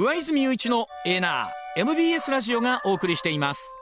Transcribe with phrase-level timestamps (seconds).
[0.00, 3.76] 上泉雄一のエナー MBS ラジオがお送りしています。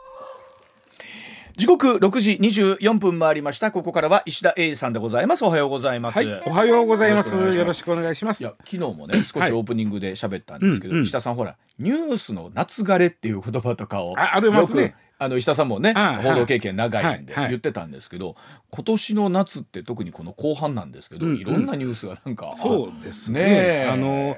[1.58, 3.70] 時刻6時24分回りました。
[3.70, 5.44] ここからは石田英二さんでございます。
[5.44, 7.36] おはようございます、はい、おはようございます。
[7.36, 8.42] よろしくお願いします。
[8.42, 14.94] 昨日もね少しオープニングで喋ったんですけど、はい石田さんほらニュースの夏枯れっていう言葉とかをあありますね。
[15.18, 15.92] あの石田さんもね
[16.22, 18.36] 報道経験長いんで言ってたんですけど、
[18.70, 23.84] 今年の夏って特にこの後半なんですけど、うんうん、いろんなニュースがなんかそうですね。
[23.84, 24.34] ねあの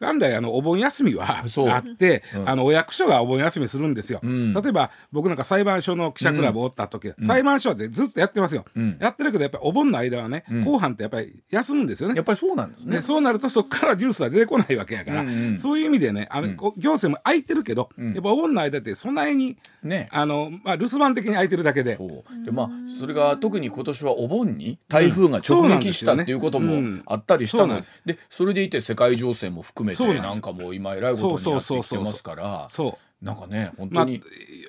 [0.00, 8.64] 元来あのお盆休みはあって、うん、あのお役所がお盆休みするんですよ、うん、例えば僕なんか裁判所の記者クラブおった時、うん、裁判所でずっとやってますよ、
[9.00, 12.14] やってるけどやっぱりお盆の間はね、後半ってやっぱり休むんですよね。
[12.14, 13.02] やっぱりそうなんですね。
[13.02, 19.56] そうなるとそこからニュースは出てこないわけやから、うんうん、そういう意味でねあの、行政も空いてるけど、やっぱお盆の間ってそんなに、
[19.86, 21.98] ね、あのまあ留守番的に空いてるだけで。
[22.44, 34.22] でまあそれが特に今年はお盆に台風が直撃したっていうこともあったりしたんです、でそれでいて世界情勢も含めてなんかもう今えらいことになってきてますからそうなんかね本当に、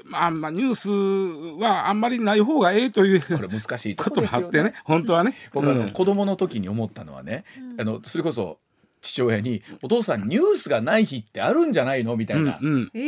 [0.05, 4.73] まあ、まあニュースはあんまりない方がええというこれ難しいこともあってね。
[4.85, 5.35] 本当はね。
[5.53, 7.43] 僕あの、子供の時に思ったのはね、
[7.77, 8.59] あのそれこそ
[9.01, 12.59] 父親に「お父さんニュースがない日ってあるんじゃないの?」みたいな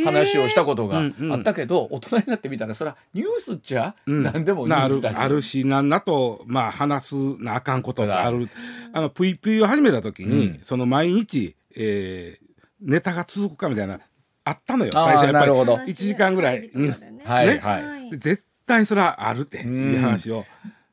[0.04, 0.98] 話をしたことが
[1.32, 3.94] あったけど、大人になってみたらそれはニュースっちゃ？
[4.06, 8.48] 何でもニュースだし、あるし何だとまあ話すなあかんことがある。
[8.92, 12.46] あのぷいぷいを始めた時に、その毎日、えー、
[12.80, 14.00] ネタが続くかみたいな
[14.44, 14.92] あったのよ。
[14.92, 15.52] 最初やっぱり。
[15.52, 16.70] 1時間ぐらい。
[16.74, 17.22] ニュース、ね。
[17.24, 20.44] はいはい、絶対それはあるっていう話を。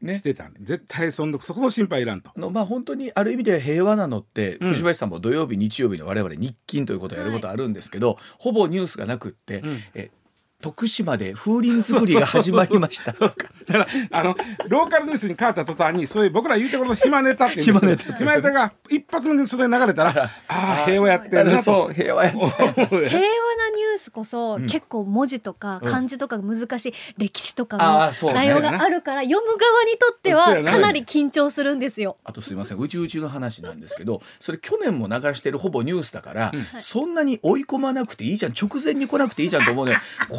[0.01, 2.31] ね、してた絶対そんなそこの心配いらんと。
[2.37, 10.11] のまあ本当にある意味で平和なのって、うん、藤林さんも土曜日日曜日の我々日勤ということをやることあるんですけど、はい、ほぼニュースがなくって、うん、え
[10.59, 13.11] 徳島で風鈴作りが始まりました。
[13.11, 13.35] だか
[13.67, 14.35] らあの
[14.67, 23.07] ローカルニュースに変わった途端にそういう僕ら言うてこと暇ネタって暇ネタ暇ネタが一発目でそれ流れたら ああ平和やってるなそう平和や 平和な
[23.75, 32.17] ニュースこそ、うん、結構文字とか漢字とか難しい、うん、歴史とかの内容があるから、読む側にとってはかなり緊張するんですよ。
[32.23, 38.53] あとすいませんうちうちの話なんですけどそれ去年も流してるほぼニュースだから、うん、そんなに追い込まなくていいじゃん。
[38.59, 39.93] 直前に来なくていいじゃんと思うね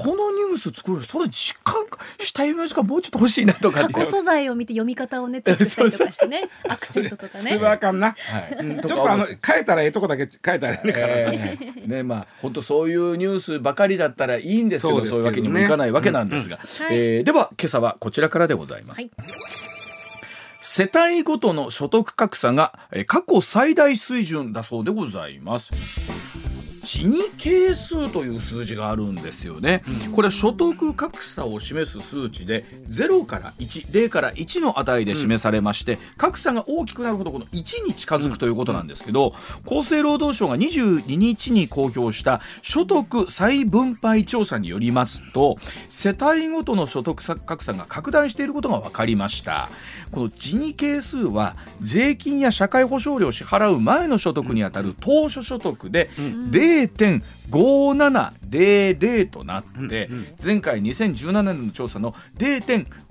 [0.09, 1.75] このニュース作るその時間
[2.19, 6.49] 下読み時間もうちょっと欲しいなとか過去素材を見て読み方をねチェックしたりとかしてね。
[6.67, 7.43] アクセントとかね。
[7.43, 11.65] それはあかんな、はい、ちょっとあの変えたらええとこだけ変えたらええから、ねえ。
[11.81, 19.11] ー、ねまあ本当そういうニュースばかりだったらいいんですけどそういうわけにもいかないわけなんですが、うんうん、えー、では今朝はこちらからでございます、はい。
[20.63, 26.48] 世帯ごとの所得格差が過去最大水準だそうでございます。
[26.89, 39.35] ジニ係数という数字があるんですよね、うん、これは所得格差を示す数値で0から10から1の値で示されまして、うん、格差が大きくなるほどこの1に近づくということなんですけど、
[39.67, 45.59] 厚生労働省が22日に公表した所得再分配調査によりますと
[45.91, 49.69] 世帯ごとの所得格差が拡大していることが分かりました
[50.11, 56.89] このジニ係数は税金や社会保障料を支払う前の所得にあたる当初所得で0
[57.51, 60.11] 0.5700となって、
[60.43, 62.15] 前回2017年の調査の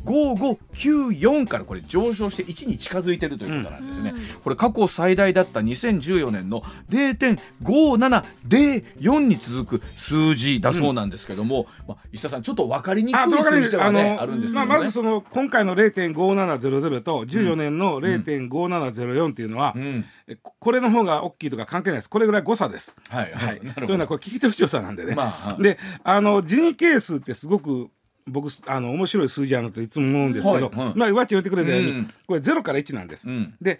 [0.07, 4.13] 0.5594からこれ上昇して1に近づいているということなんですね、
[4.43, 19.83] これ過去最大だった2014年の0.5704に続く数字だそうなんですけども、まあ、石田さんちょっと分かりにくい数字では、ね、あるんですけど、ね、まあ、まずその今回の0.5700と14年の0.5704っていうのは、うん。
[19.83, 19.87] う
[20.33, 20.39] ん。
[20.59, 22.09] これの方が大きいとか関係ないです。
[22.09, 22.95] これぐらい誤差です。
[23.09, 25.15] はい、はい、というのはこれ聞き取り調査なんでね。
[25.15, 27.89] まあ、であのジニ係数ってすごく
[28.27, 33.27] 僕あの面白い数字あるといつも思うんですけど、はいはい、まあ、わっち言ってくれたように、うん、これ0から1なんです。
[33.27, 33.79] うん、で、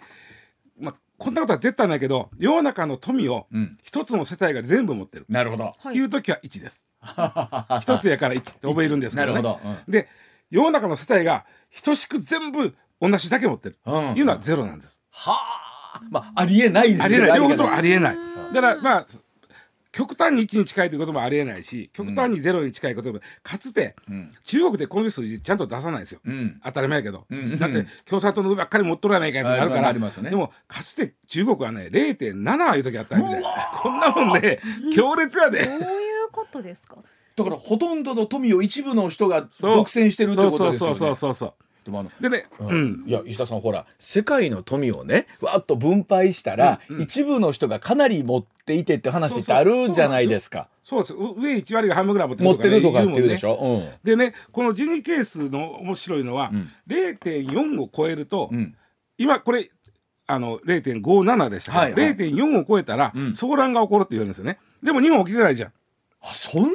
[0.78, 3.46] まあ、こんなことは絶対ないけど世の中の富を
[3.82, 5.72] 一つの世帯が全部持ってる、なるほど。
[5.92, 6.00] い。
[6.00, 6.86] う時は1です。
[7.80, 9.42] 一つやから1って覚えるんですけどね。
[9.42, 9.60] ど。
[9.64, 10.08] うん、で
[10.50, 11.44] 世の中の世帯が
[11.84, 15.00] 等しく全部同じだけ持ってる、うん、いうのはゼロなんです。
[15.10, 15.68] はあ。
[16.10, 17.38] まあありえないですありえない。
[17.38, 18.16] 両方ともありえない。
[18.54, 19.04] だからまあ
[19.90, 33.42] 極端に1に近いということもありえないし極端に0に近いことも、かつて、うん、中国でこの数字ちゃんと出さないですよ、うん、当たり前やけど、うん、だって共産党の上ばっかり持っとらないかってなるから、ね、でもかつて中国はね0.7いう時あったんで。
[33.80, 34.60] こんなもんね
[34.94, 35.64] 強烈やで。
[35.64, 36.96] どういうことですか？
[37.36, 40.96] だからほとんどの富を一部の人が独占してるってことですよね。
[40.96, 41.54] そうそうそうそう
[41.88, 42.10] でもあの。
[42.20, 46.96] でね、うん、いや石田さんほら世界の富をねわっと分配したら、うん。
[46.96, 50.68] うん、一部の人がかなり持っていてって話ってあるんじゃないですか。
[50.82, 51.14] そうです。
[51.14, 53.58] 上1割が半分ぐらい持ってるとか、ね、持ってるとかって言うでしょ？
[53.60, 58.76] うん、でねこのジニ係数の面白いのは、うん、0.4を超えると、うん、
[59.16, 59.70] 今これ
[60.26, 64.58] あの0.57でしたから、はいはい、0.4を超えたら、騒乱が起こるって言うんですよね。
[64.82, 65.72] でも日本起きてないじゃん
[66.30, 66.72] あそんなに？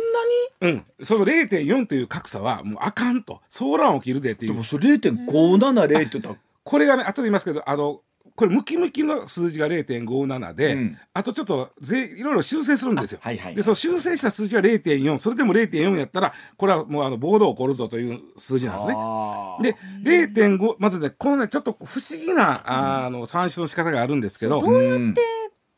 [0.62, 0.86] うん。
[1.04, 3.42] その0.4という格差はもうあかんと。
[3.52, 4.52] 騒乱起きるでっていう。
[4.54, 6.36] でもそれ0.570って言ったら。
[6.64, 8.02] これがね後で言いますけどあの
[8.36, 13.20] これムキムキの数字が0.57で、うん、あとちょっとぜいろいろ修正するんですよ。
[13.22, 18.96] はいはい、でその修正した数字が0.4それでも0.4やったらこれはもうあの暴動起こるぞという数字なんですね。
[20.02, 24.62] で0.5まずねこのねちょっと不思議なあの算出の仕方があるんですけど。
[24.62, 25.22] どうやって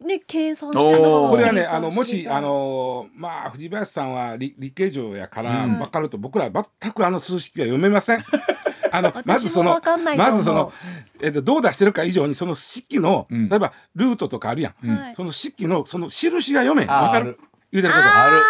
[0.05, 8.23] ね、計算したのこれはねあのもしあのまあ藤林さんは理理系上やから分かると、僕ら全くあの数式は読めません。
[8.91, 9.81] あのまずその
[10.15, 10.71] まずその、
[11.21, 17.37] えっと、どう出してるか以上にその式の、うん、例えばルートとかあるやん、うん、その式のその印が読めわかる？
[17.73, 18.05] 言うてること。
[18.15, 18.41] ある。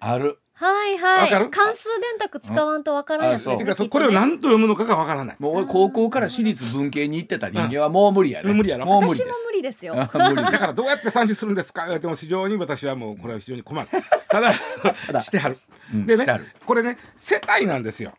[0.00, 1.50] あるはいはい。
[1.50, 5.36] 関数電卓使わんとわからないですねこれを何と読むのかがわからない。
[5.38, 8.84] もう高校から私立文系に行ってた人間はもう無理やね、無理やろ。
[8.84, 9.94] もう私も無理ですよ。
[9.94, 13.88] だからどうやって算出するんですか言われても非常に私はもうこれは非常に困る。
[14.28, 14.52] ただ
[15.22, 15.58] してはる。
[15.92, 16.26] でね
[16.66, 18.12] これね世帯なんですよ、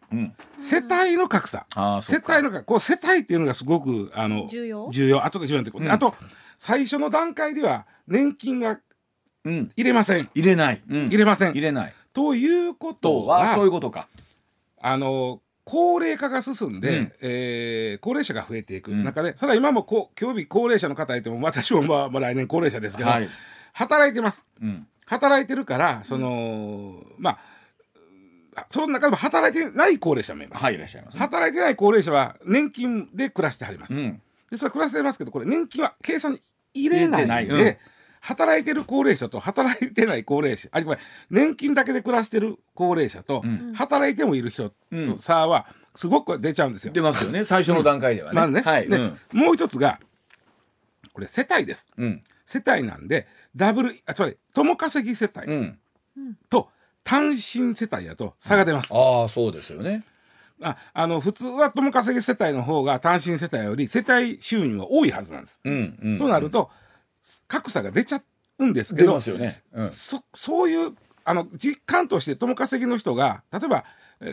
[0.60, 1.66] 世帯の格差。
[2.02, 4.90] 世帯のこう世帯っていうのがすごくあの重要？
[4.92, 5.26] 重要。
[5.26, 5.82] 後で重要ってこ。
[5.82, 6.16] と、あと
[6.58, 8.80] 最初の段階では年金が
[9.46, 10.30] 入れません。
[10.34, 11.52] 入れない、入れません。
[11.52, 14.10] 入れないということはそういうことか。
[14.82, 23.30] あの高齢化が進んで、うん、えー、高齢者が増えていく中で、それは今もこ今日日高齢者の方いても私もまあ、まあ、来年高齢者ですけど、はい、
[23.72, 27.38] 働いてます、うん、働いてるからその、ま
[28.56, 30.64] あその中でも働いてない高齢者もいます。
[30.64, 33.94] はい、います、ね、働いてない高齢者は年金で暮らしてはります。
[33.94, 34.22] うん、
[34.52, 36.42] で、それは暮らしてますけど、これ年金は計算に
[36.74, 37.78] 入れないで、うん、
[38.22, 41.00] 働いてる高齢者と働いてない高齢者、 あ、ごめん、
[41.30, 46.94] 年金だけで暮らしてる高齢者と、うん、働いてもいる人の差はすごく出ちゃうんですよ。
[46.94, 48.36] 出ますよね、最初の段階ではね。
[48.40, 49.14] まずね、はい、ね。
[49.32, 50.00] もう一つが、
[51.14, 51.90] これ世帯です。
[52.46, 55.74] 世帯なんで、ダブル、あ、つまり、共稼ぎ世帯
[56.50, 56.70] と、
[57.04, 58.94] 単身世帯やと差が出ます。
[58.94, 60.04] ああそうですよね。
[60.62, 65.60] ああの普通は共稼ぎ世帯の方が単身世帯より世帯収入が多いはずなんです。
[65.64, 66.70] うんうんうん、となると
[67.48, 68.22] 格差が出ちゃ
[68.60, 69.64] うんですけど、ね。
[69.74, 70.96] うん、そそういう
[71.26, 73.84] あの実感として共稼ぎの人が例えば、
[74.22, 74.26] え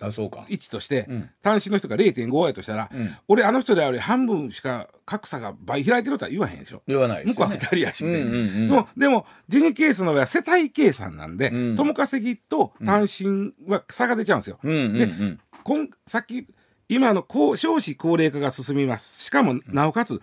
[0.00, 0.44] ー、あそうか。
[0.48, 6.82] 1として、うん、単身の人が0.5やとしたら、うん、俺あの人である半分しか格差が倍開いてるとは言わへんでしょ。
[6.86, 14.58] 言わない、ね、向こうは2人やしみたいな、うんうんうん、でもでもジニケースの場合は世帯計算なんで、うん、共稼ぎと単身は差が出ちゃうんですよ。
[14.62, 14.74] うん。
[14.74, 16.46] うんうん、でこんさっき
[16.88, 19.24] 今の高少子高齢化が進みます。
[19.24, 20.20] しかもなおかつ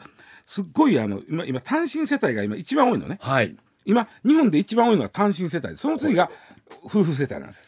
[0.50, 3.20] すっごいあの今今単身世帯が今一番多いのね。
[3.22, 3.56] はい。
[3.86, 5.78] 今日本で一番多いのは単身世帯。
[5.78, 6.32] その次が
[6.86, 7.66] 夫婦世帯なんですよ。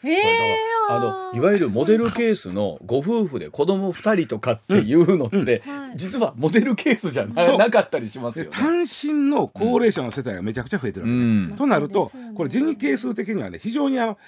[0.88, 0.98] あ
[1.32, 5.90] のいわゆるモデルケースのご夫婦で子供2人とかっていうのって、うん。
[5.90, 14.18] うん、実はモデルケースじゃなかったりしますよ、ね、単身の高齢者の世帯がめちゃくちゃ増えてるわけ、ね、うん、となると、これジニ係数的にはね非常にあの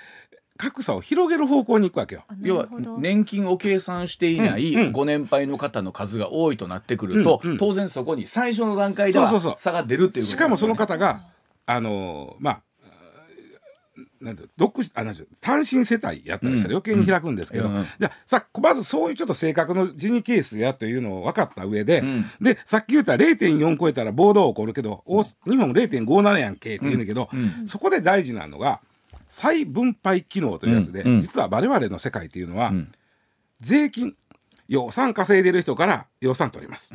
[0.56, 2.24] 格差を広げる方向に行くわけよ。
[2.40, 2.68] 要は
[2.98, 11.22] 年金を計算していないご年配の方の数が多いとなってくると、うんうん、当然そこに最初の段階では差が出るっていう、ね、しかもその方が
[11.66, 12.62] あのまあ
[14.20, 27.28] なんて独あなん単身世帯やったりしたら余計に開くんですけど、うんうん、じゃさまずそういうちょっと性格のジニケースやというのを分かった上で、うん、でさっき言ったら0.4超えたら暴動起こるけど、うん、日本0.57やんけって言うんだけど、
[27.66, 28.80] そこで大事なのが
[29.34, 32.72] 再分配機能というやつで、実は我々の世界っていうのは、
[33.60, 34.14] 税金
[34.68, 36.92] 予算稼いでる人から予算取ります。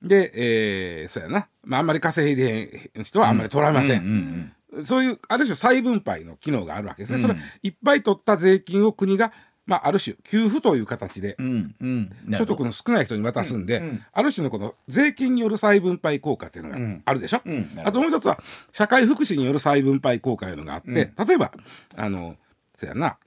[0.00, 4.54] で、えー、そうやな、まあ、あんまり稼いでへん人はあんまり取られません。
[4.82, 7.16] そういうある種再分配の機能があるわけですね。
[7.16, 9.32] うん、それいっぱい取った税金を国が
[9.68, 18.40] まあ、ある種給付という形で、うんうん、所得の少ない人に渡すんで、うんうん、ある種のこの税金による再分配効果っていうのがあるでしょ、うん、あともう一つは
[18.72, 21.52] 社会福祉による再分配効果というのがあって、例えば
[21.96, 22.36] あの
[22.80, 23.18] そやな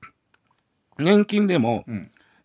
[0.97, 1.85] 年金でも、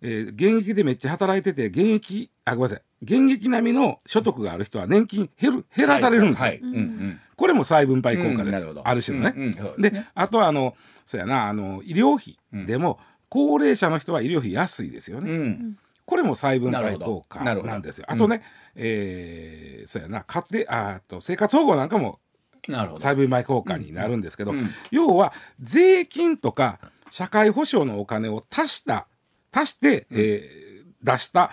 [0.02, 6.52] えー、現役でめっちゃ働いてて現役あごめんなさい現役並みの所得がある人は年金減る減らされるんですよ。
[7.36, 9.34] これも再分配効果です、うん、ある種のね。
[9.34, 10.76] うんうん、で、ね、あとはあの
[11.06, 12.98] そうやなあの医療費でも、
[13.36, 15.58] 高齢者の人は医療費安いですよね。
[16.06, 18.06] これも再分配効果なんですよ。
[18.08, 18.40] あとね、
[18.74, 20.22] えー、そうやな。
[20.22, 22.18] 家庭あと生活保護なんかも
[22.96, 24.54] 再分配効果になるんですけど、
[24.90, 26.78] 要は税金とか
[27.10, 29.06] 社会保障のお金を足した
[29.52, 31.50] 足して、えー、出した、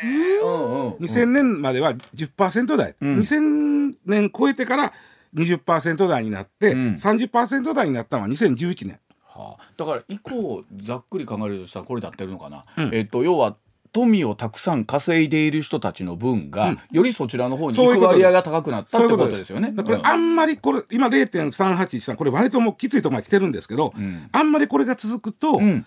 [0.03, 0.07] う。
[0.07, 4.93] んうん、2000年までは10%台、うん、2000年超えてから
[5.35, 8.99] 20%台になって、うん、30%台になったのは2011年。
[9.25, 13.57] はあ、だから以降ざっくり考えるとしたらこれでってるのかな、うん、えっと要は
[13.93, 19.71] 富をたくさん稼いでいる人たちの分が、うん、よりそちらの方に行く割合が高くなったってことですよね。
[19.71, 25.85] これあんまりこれ今0.381これ割ともうきついとこまで来てるんですけど、うん、あんまりこれが続くと、うん。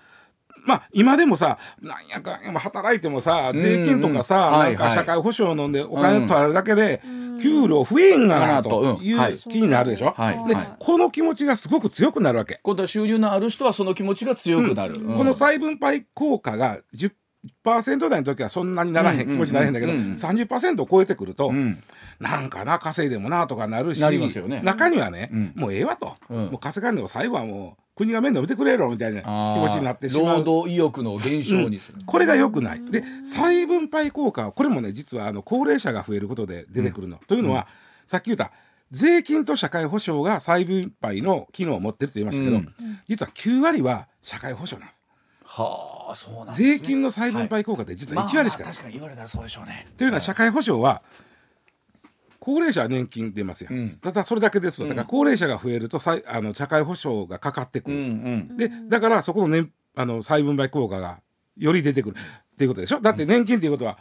[0.64, 5.72] まあ今でもさなんやか働いてもさ税金とかさ、なんか社会保障のん。
[5.72, 7.00] でお金取られるだけで、
[7.40, 9.14] 給料増えんがなとい。
[9.14, 10.14] う気になるでしょ、
[10.48, 12.60] でこの気持ちがすごく強くなるわけ。
[12.62, 17.12] 今度は収入のある人はその気持ちが強くなる、この再分配効果が10
[17.64, 21.82] 1%台の時はそんなにならへん、気持ちにならへんだけど、うんうん、30%を超えてくると、うん、
[22.20, 30.38] なんかな稼いでもなとかなるし、ね、中にはね、うん、もうええわと、うん、もう稼がんでも最後はもう国が面倒見てくれろみたいな気持ちになってしまう。
[30.38, 32.90] 労働意欲の減少にする、これがよくない。
[32.90, 37.66] で再分配効果はこれもね実はあの高齢者が増えることで出てくるの、というのは、
[38.06, 38.52] さっき言った
[38.90, 42.60] 税金と社会保障が再分配の機能を持ってると言いましたけど、
[43.08, 45.05] 実は9割は社会保障なんです。
[45.46, 49.86] はあそうなん、ね、税金の再分配効果って実は1割しかない、まあ、確かに言われたらそうでしょうね。
[49.96, 51.02] というのは社会保障は
[52.40, 58.02] 高齢者は年金出ますよ、うん、ただそれだけですだから高齢者が増えるとさあの社会保障がかかってくる、うん
[58.48, 61.20] うん、でだからそこの,、ね、あの再分配効果が
[61.56, 63.00] より出てくるっていうことでしょ。
[63.00, 63.98] だって年金っていうことは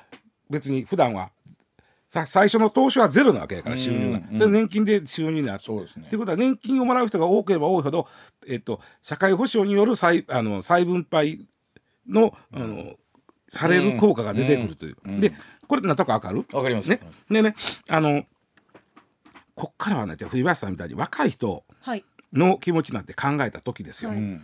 [0.49, 1.31] 別に普段は
[2.15, 6.07] さ最初の投資はゼロなわけやから収入が、それ年金で収入になるそうですね。
[6.09, 8.07] ということは年金をもらう人が多ければ多いほど、
[8.47, 11.47] えっと、社会保障による再あの再分配
[12.07, 12.95] のあの
[13.49, 15.33] される効果が出てくるという、で
[15.67, 16.45] これなんとかわかる？
[16.53, 16.89] わかります。
[16.89, 17.01] ね。
[17.29, 17.55] でね
[17.89, 18.23] あの
[19.53, 21.63] こっからはねじゃ冬林さんみたいに若い人
[22.33, 24.41] の気持ちなんて考えた時ですよ、はい、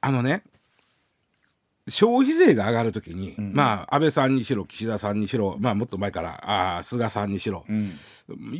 [0.00, 0.44] あのね
[1.88, 7.90] 消費税が上がるときに、うん、まあ安倍さんにしろ岸田さんにしろ、まあ、もっと前からあ菅さんにしろ、うん、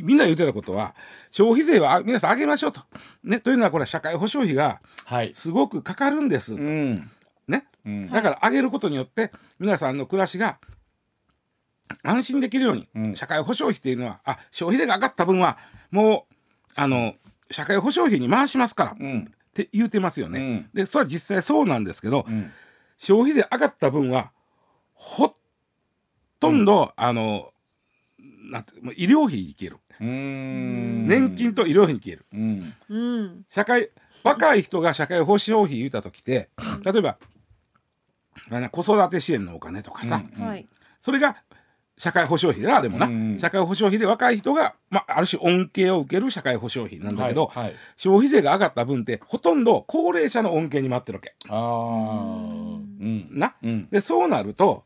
[0.03, 0.93] みんな言ってたことは
[1.31, 2.81] 消費税は皆さん上げましょうと。
[3.23, 4.79] ね、というのはこれは社会保障費が
[5.33, 6.63] すごくかかるんです、はい、
[7.47, 10.59] ね、うん、だから上げることによって皆さんの暮らしが
[12.03, 15.57] 安心できるように、社会保障費っていうのはあ消費税が上がった分は
[15.89, 16.33] もう
[16.75, 17.15] あの
[17.49, 18.95] 社会保障費に回しますから、っ
[19.53, 20.67] て言うてますよね。
[20.73, 22.25] でそれは実際そうなんですけど、
[22.97, 24.31] 消費税上がった分は
[24.93, 25.33] ほ
[26.39, 27.51] とんど、うん、あの
[28.19, 29.77] なんて医療費に消える。
[29.97, 32.25] 年金と医療費に消える、
[32.89, 33.91] うん、社会
[34.23, 36.49] 若い人が社会保障費言うた時って
[36.83, 37.17] 例えば
[38.71, 40.65] 子育て支援のお金とかさ、うん、
[41.01, 41.37] それが
[41.97, 51.35] 社会保障費だあれもな、うんうん、社会保障費で若い人が、まあ、ある種恩恵を受ける社会保障費なんだけど、はいはい、消費税が上がった分ってほとんど高齢者の恩恵に待ってるわけ。
[53.05, 54.83] あうん、な、うん、でそうなると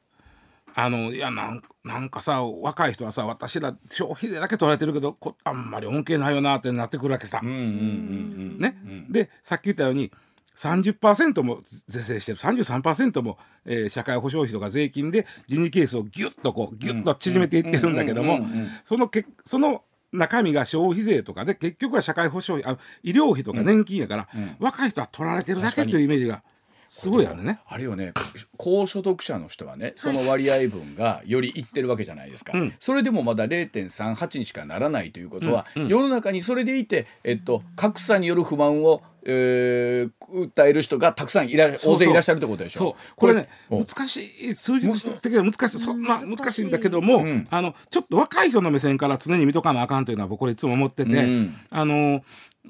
[0.75, 7.41] あのいやなんなんかさ若い人はさ私ら消費税だけ取られてるけどこあんまり恩恵ないよなってなってくるわけさ。
[7.41, 8.75] ね、
[9.09, 10.11] でさっき言ったように
[10.55, 12.37] 30%も是正してる。
[12.37, 18.41] 33%も、えー、社会保障費とか税金で人事係数をギュッとこうギュッと縮めていってるんだけども
[18.83, 24.41] そのけその中身が消費税とかで結局は社会保障費あ医療費とか年金やから、うん。
[24.41, 26.43] うん、若い人は取られてるだけというイメージが。
[26.89, 27.59] すごいよね。
[27.67, 28.13] あるよね
[28.57, 42.91] 高所得者の人はねその割合分がよりいってるわけじゃないですか、それでもまだ0.38にしかならないということは、うんうん、世の中にそれでいて、えっと、格差による不満をえー、訴える人がたくさんいら大勢いらっしゃるってことでしょ。
[42.91, 43.15] う。
[43.17, 52.23] これね難しい数字的には難しいそんな難しいんだけども、うん、あのちょっと若い人の目線から常に見とかなあかんというのは僕これいつも思ってて、うん、あの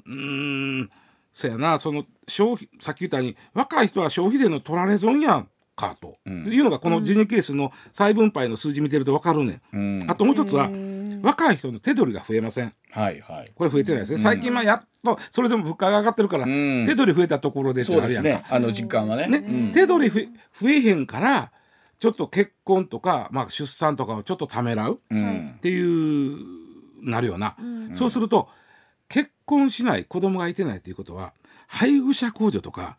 [0.06, 0.90] うん
[1.32, 5.48] そやなその消費さっき言ったように若い人は消費税の取られ損やん
[5.80, 10.70] かと、うん、いうのがこのジニケースの再分配の数字見てると分かるね、うん、あともう一つは
[11.22, 19.72] 若い人の手取りが増えません、はいはい、これ増えてないですね、最近はやっとそれでも物価が上がってるから、手取り増えたところでってあるやんか、ね、あの実感はね、ね。
[19.72, 21.52] 手取り増えへんから
[21.98, 26.38] ちょっと結婚とか、まあ、出産とかをちょっとためらうっていう、
[27.02, 27.56] なるよな、
[27.94, 28.59] そうすると結
[29.50, 31.32] 婚しない子供がいてないっていうことは
[31.66, 32.96] 配偶者控除とか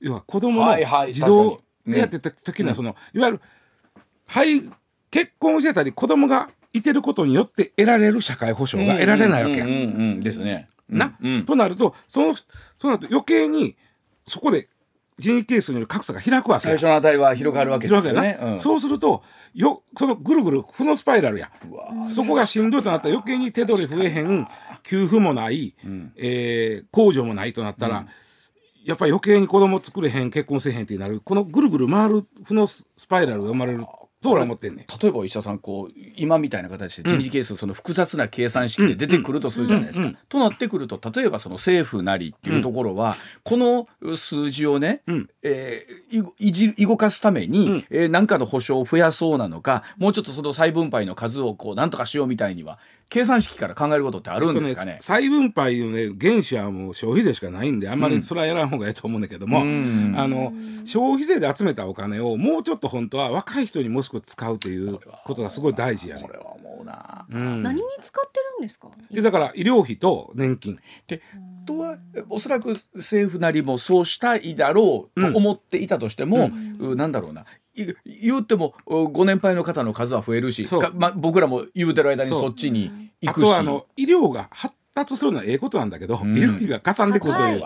[0.00, 0.76] 要は子供の
[1.12, 3.40] 児童でやってた時にはその、いわゆる
[4.26, 4.62] はい
[5.10, 9.66] 結婚してたり子供がいてることによって得られる社会保障が得られないわけや。
[10.20, 10.68] ですね。
[10.88, 11.14] な、
[11.46, 12.44] となるとそのそ
[12.88, 13.76] の後余計に
[14.26, 14.68] そこで
[15.20, 19.22] 人為係数による格差が開くわけ最初の値は広がるわけですよね、うん、そうすると
[19.54, 21.50] よそのぐるぐる負のスパイラルや
[22.06, 24.48] そこがしんどいとなったら余計に手取り増えへん
[24.82, 28.08] 給付もない、うん、えー、控除もないとなったら、うん。
[28.84, 33.84] やっぱり余計に子供作れへん結婚せへんってなるこのぐるぐる回る負のスパイラルが生まれる
[34.22, 40.12] と俺は思ってんね例えば石田さんこう今みたいな形で人事係数その複雑な計算式で出てくるとするじゃないですか。
[40.28, 52.78] となってくると例えばその政府なりっていうところは、この数字をね、うん、えー、いじ動かすために、うん、えー、何かの保証を増やそうなのかもうちょっとその再分配の数をこうなんとかしようみたいには
[53.10, 54.92] 計算式から考えることってあるんですかね？
[54.92, 60.52] ね再分配のね原資はもう消費税しかないんであんまりそれはやらん方がいいと思うんだけども、うん、あの
[60.86, 66.22] 消費税で集めたお金をもうちょっと本当は若い人にもう少し使うということがすごい大事やね。
[66.22, 68.88] これは思うな、うん、何に使ってるんですか？
[69.12, 70.78] だから医療費と年金。
[71.08, 71.20] で
[71.66, 71.98] とは
[72.30, 83.44] おそらく政府なりもそうしたいだろうと思っていたとしても、うん、なんだろうな言うてもご年配の方の数は増えるし、ま、僕らも言うてる間にそっちに行くし。
[83.44, 87.62] あとあの医療が発達するのはええことなんだけど、うん、医療費がかさんでくるという、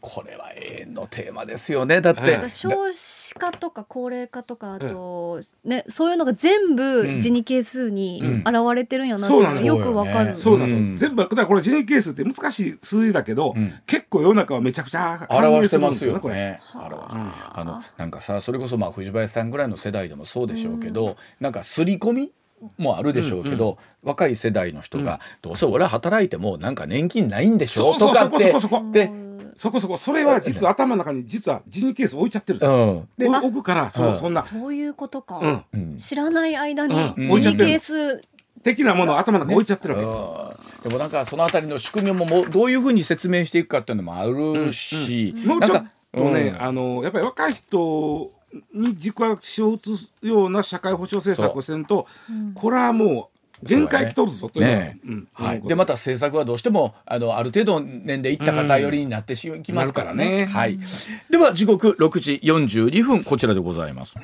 [0.00, 2.00] これは永遠のテーマですよね。
[2.00, 9.78] だって、少子化とか高齢化とかあと、ね、そういうのが全部ジニ係数に現れてるんやなって、よ。
[9.78, 10.34] くわかる。
[10.34, 13.54] そうなんですよ、全部だからこれジニ係数って難しい数字だけど、
[13.86, 16.20] 結構世の中はめちゃくちゃ表してますよね。
[16.20, 17.64] これ、あ。
[17.64, 22.32] のなんかさそれこそまあ藤林さんぐらいの世代でもそうでしょうけど、なんか刷り込み
[22.76, 29.10] もあるでしょうけど、うんうん、若い世代の人が、どうせ俺は働いてもなんか年金ないんでしょとかってそこそこで
[29.56, 38.22] そこそこそれは実は頭の中に実は人ケース置いちゃってるんですよ、うん、置くからそうそんなそういうことか、うん、知らない間に人ケース
[38.62, 48.32] 的なものを頭の中置いちゃってるわけ、でもなんかそのあたりの仕組みももどういうふうに説明していくかっていうのもあるし、もうちょっとね、あのやっぱり若い人
[48.72, 52.06] に軸足を移すような社会保障政策をせんと、
[52.54, 54.48] これはもう限界来とるぞ。
[54.48, 54.98] というね、
[55.32, 60.78] はい、でまた政策はどうしてもあのある程度年齢いった方寄りになってしきますからね,、はい、
[61.30, 64.14] では時刻6時42分こちらでございます。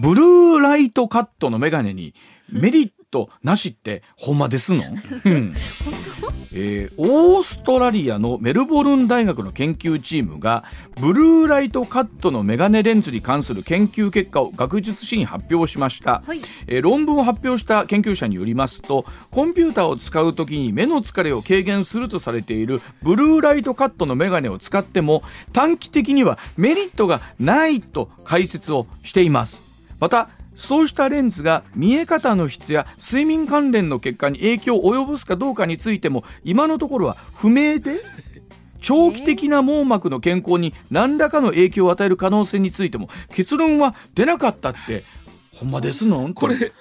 [0.00, 2.14] ブルーライトカットの眼鏡に
[2.50, 4.84] メリットなしってほんまですの、
[5.24, 5.54] うん。
[6.52, 10.64] えー、オーストラリアのメルボルン大学の研究チームが
[10.98, 29.68] ブルーライトカットのメガネレンズに関する研究結果を学術誌に発表しました、はい、えー、論文を発表した研究者によりますとコンピューターを使う時に目の疲れを軽減するとされているブルーライトカットのメガネを使っても短期的にはメリットがないと解説をしています。
[30.00, 38.00] またそうしたレンズが見え方の質や睡眠関連の結果に影響を及ぼすかどうかについても今のところは不明で
[38.82, 45.04] 長期的な網膜の健康に何らかの影響を与える可能性についても結論は出なかったって。
[45.54, 46.32] ほんまですの？
[46.34, 46.72] これ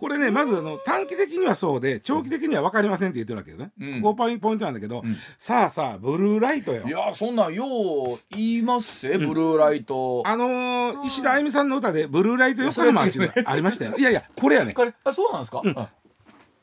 [0.00, 6.88] これねまずあの短期的にはそうで長期的には分かりませんって言ってるわけよね、うん、ここポイントなんだけど、うん、さあさあブルーライトよ。
[6.88, 7.66] いやそんなよ
[8.14, 10.22] う言いますせ、ブルーライト。
[10.24, 13.94] あのー、石田あゆみさんの歌で「ブルーライト横浜」っていうのありましたよ。
[13.98, 15.76] いやいやこれやねあそうなんですか、うん。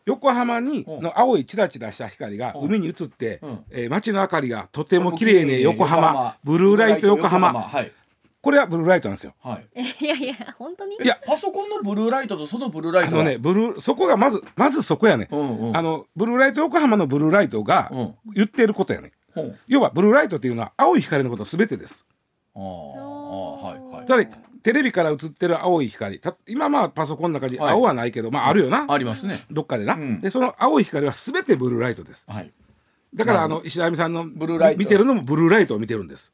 [0.07, 6.37] 横浜にの青いチラチラした光が海に映って、うん、えー、街の明かりがとても綺麗ね横浜。
[6.43, 7.91] ブルーライト横浜、はい、
[8.41, 9.33] これはブルーライトなんですよ。
[9.43, 9.81] はい。
[9.99, 10.95] いやいや本当に？
[10.95, 11.19] いや。
[11.25, 15.27] パソコンのブルーライトとそのブルーライトあのねブルーそこがまずまずそこやね。
[15.31, 17.91] うんうん、あのブルーライト横浜のブルーライトが
[18.33, 19.11] 言ってることやね。
[19.35, 19.41] う。
[19.41, 22.05] ん、要はブルーライトっていうのは青い光のことすべてです。
[22.55, 24.05] ああはいはい。
[24.05, 24.27] つまり
[24.63, 26.19] テレビから映ってる青い光。
[26.47, 29.39] 今まあパソコンの中に青はないけど、はい、まああるよな、ありますね。
[29.49, 32.51] どっかでな、うん、でその青い光はすべてブルーライトです、はい、
[33.13, 34.79] だからあの石田亜美さんのブルーライト。
[34.79, 36.33] 見てるのもブルーライトを見てるんです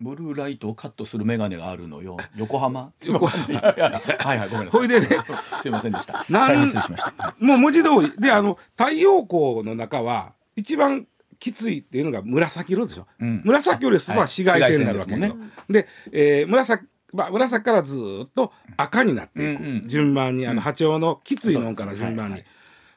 [0.00, 2.16] ブルーライトをカットする眼鏡があるのよ。
[2.36, 2.92] 横浜？
[3.06, 3.60] 横浜。
[3.60, 4.80] はいはい、ごめんなさい。
[4.80, 5.08] ほいでね、
[5.40, 6.24] すいませんでした。
[6.30, 7.34] 大変失礼しました。
[7.38, 11.06] もう文字通りで、あの太陽光の中は一番
[11.38, 15.32] きついっていうのが紫色でしょ、うん、紫よりそばは紫外線になるわけね。
[15.68, 22.44] で、えー、紫まあ、紫からずっと赤になっていく、順番にあの波長のきついのから順番に、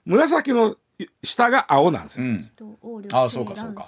[0.06, 0.76] 紫の
[1.24, 2.26] 下が青なんですよ。
[3.14, 3.84] あそうかそうか。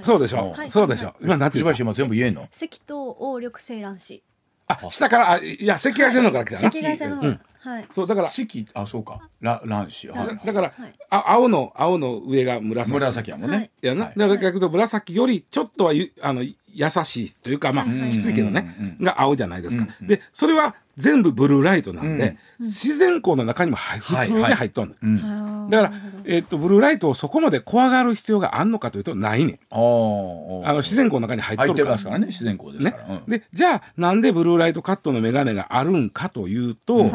[0.00, 0.54] そうでしょ。
[0.70, 1.14] そうでしょ。
[1.20, 2.42] 今なんて言う今全部言えんの？
[2.42, 4.22] 赤糖黄緑青卵子。
[4.68, 6.68] あ下からあいや赤外線のから来たな。
[6.68, 7.38] 赤外線の方。
[7.58, 7.88] はい。
[7.92, 8.42] そうだから赤
[8.74, 10.08] あそうから卵子。
[10.46, 10.72] だから
[11.10, 12.94] あ青の青の上が紫。
[12.94, 13.70] 紫やもんね。
[13.82, 14.06] いやな。
[14.06, 16.42] だから逆と紫よりちょっとはあの
[16.76, 19.88] 優しいというかまあきついけどねが青じゃないですか。
[20.02, 25.92] でそれは全部ブルーライトなんで、自然光の中にも普通に入っとんの、だから、
[26.24, 31.98] えっとブルーライトをそこまで怖がる必要があんのかというとないねあの自然光の中に入っとるから。
[31.98, 33.22] からね自然光ですから、ね。
[33.26, 37.10] でじゃあなんでブルーライトカットの眼鏡があるんかというと、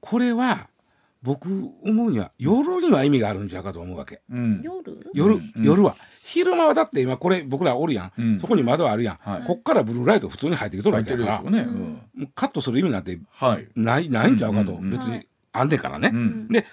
[0.00, 0.68] これは
[1.22, 4.22] 僕思うには夜には意味があるんじゃかと思うわけ、
[4.62, 4.82] 夜？
[5.12, 5.96] 夜夜は
[6.28, 12.02] 昼間はだって今これ僕らおるやん、うん、そこに窓あるやん、はい、こっからブルーライト普通に入ってきとるわけだから、ねうん、
[12.34, 13.18] カットする意味なんて
[13.74, 16.12] ない,、ないんちゃうかと、別にあんねんからね。
[16.50, 16.66] で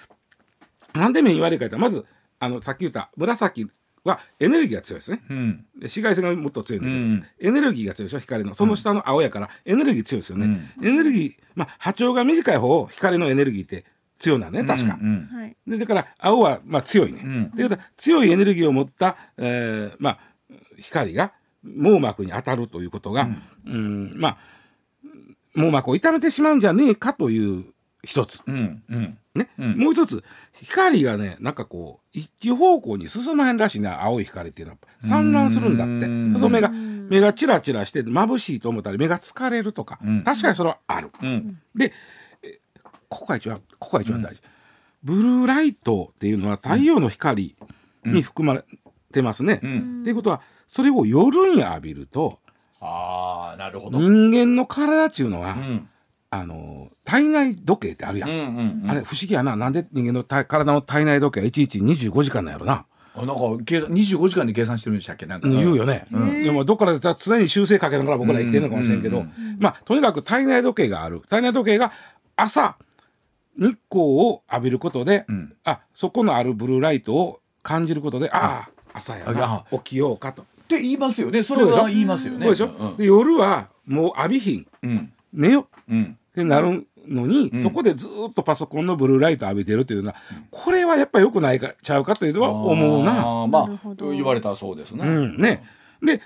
[0.94, 2.04] なんで目言われかったらまず
[2.38, 3.66] あのさっき言った紫
[4.04, 8.54] はエネルギーが強いですね、うん、で紫外線がもっと強いんだけど、うん、エネルギーが強いでしょ光の。
[8.54, 10.46] その下の青やからエネルギー強いですよね、
[10.78, 13.84] うん、エネルギーまあ波長が短い方光のエネルギーって
[14.18, 15.54] 強なね確か、うん。
[15.66, 20.18] うん、でだから青はまあ強いね、うん、ということは強いエネルギーを持った、えー、まあ
[20.78, 23.28] 光が網膜に当たるということが、
[23.66, 24.38] うん、うんまあ
[25.54, 27.64] 網膜を痛めてしまうんじゃねえかという
[28.04, 29.18] 一つ、うんうん。
[29.34, 34.78] ね、うん、もう一つ光がねなんかこう一気方向に進まへんらしいな青い光っていうのは。
[35.04, 36.06] 散乱するんだって。
[36.38, 41.10] その目が目がチラチラして眩しいと思ったら目が疲れるとか、うん、確かにそれはある。
[41.22, 41.92] うん、で
[43.08, 44.40] ここが一番ここが一番大事、
[45.02, 47.56] ブルーライトっていうのは太陽の光
[48.04, 48.64] に含まれ
[49.12, 49.54] てますね。
[49.54, 52.38] っていうことはそれを夜に浴びると
[52.80, 53.98] あなるほど。
[53.98, 55.56] 人間の体っていうのは、
[56.30, 59.56] あの体内時計ってあるやん,、あれ不思議やな。
[59.56, 62.84] なんで人間の体の体内時計は1日25時間なんやろな。
[63.16, 65.24] なんか計算25時間で計算してるんでしたっけ？
[65.24, 65.48] なんか。
[65.48, 69.24] 言うよね、うん、でもどっから常に修正かけながら僕ら生きてるのかもしれんけど、
[69.58, 71.22] まあとにかく体内時計がある。
[71.30, 71.92] 体内時計が
[72.36, 72.76] 朝
[73.58, 80.42] 日光を浴びることで、うん、あそこのあるブルーライトを感じることで、ああ朝やな起きようかと。
[80.42, 81.42] って言いますよね。
[81.42, 82.48] それは言いますよね。
[82.96, 85.94] で夜はもう浴びひん、うん、寝よ、う。
[85.94, 90.16] ん、ってなるのに、うん、そこでずっとパソコンのブルーライト浴びてるというのは、
[90.50, 93.42] これはやっぱりよくないかちゃうかというのは思うな。
[93.42, 95.06] あまあ言われたらそうですね。
[95.06, 95.62] うん、ね。
[96.02, 96.20] で、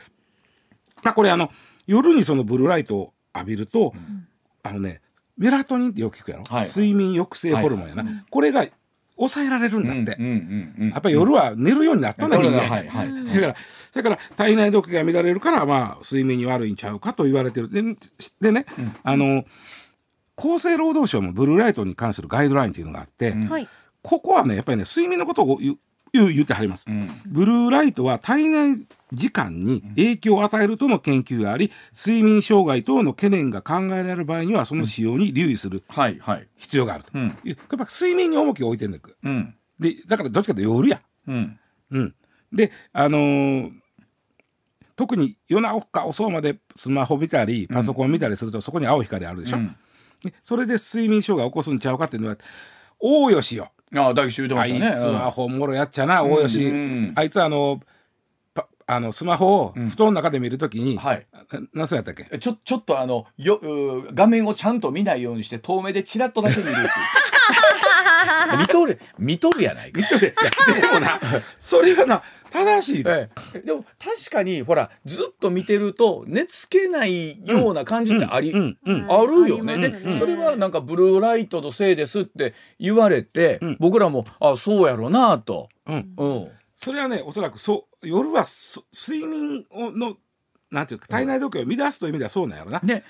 [1.03, 1.51] まあ、これあの
[1.87, 3.93] 夜にそのブルーライトを浴びると、
[4.63, 5.01] あのね
[5.37, 8.67] メラトニンってよく聞くやろ、はい、睡眠抑制ホルモンやな、はい、これが
[9.17, 10.23] 抑えられるんだって、
[10.93, 13.57] やっぱり夜は寝るようになったんだ人間、はいはい、だから
[13.93, 17.69] だから体内時計が乱れるからまあ睡眠に悪いんちゃうかと言われてる。
[17.69, 17.83] で
[18.41, 19.45] でね、うん、あの
[20.39, 23.49] 厚生労働省もブルーライトに関するガイドラインっていうのがあって、うん、
[24.01, 25.77] ここはねやっぱりね睡眠のことを言
[26.15, 35.83] 言ってはります、うん、ブルーライトは体内時間に影響を与えるとの研究があり睡眠障害等の懸念が考えられる場合にはその使用に留意する
[36.57, 41.59] 必要があると、うん、やっぱ睡眠に重きを置いてるんだ、うん、でだからどっちかというと夜や、うん。
[41.93, 42.15] うん、
[42.53, 43.71] であのー、
[44.95, 49.77] 特に夜中遅までスマホ見たりパソコン見たりすると、そこに青い光あるでしょ、うん、
[50.45, 52.37] それで睡眠障害を起こすんちゃうかっていうのは
[53.01, 54.87] 大吉よああ大吉言うてましたね。
[54.87, 57.81] あいつは本物やっちゃな大吉、うんうん、あいつあの
[58.93, 61.27] あのスマホを布団の中で見るときに、うん、はい、
[61.73, 62.39] 何歳やったっけ？
[62.39, 63.61] ちょちょっとあのよ
[64.13, 66.89] 画面をちゃんと見ないようにして遠目でチラッとだけ見るっていう。
[68.59, 70.01] 見とる見とるやないか。
[70.01, 70.35] 見とる。
[70.81, 71.21] でもな
[71.61, 86.51] それがな正しい、ええ、でも確かにほらずっと見てると寝つけないような感じってあり、うんうん、あるよね、でそれはなんかブルーライトのせいですって言われて、僕らもあそうやろうなと、うん
[86.83, 88.47] それはねおそらくそう夜は
[88.95, 90.17] 睡眠をの
[90.71, 92.81] なんていうか体内時計を乱すという意味ではそうなんやろな。
[92.83, 93.05] ね。